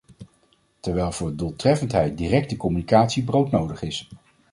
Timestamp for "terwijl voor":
0.79-1.35